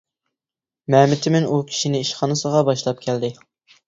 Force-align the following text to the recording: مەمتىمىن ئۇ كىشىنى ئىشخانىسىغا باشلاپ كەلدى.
مەمتىمىن 0.95 1.45
ئۇ 1.49 1.59
كىشىنى 1.71 2.01
ئىشخانىسىغا 2.05 2.63
باشلاپ 2.71 3.05
كەلدى. 3.05 3.31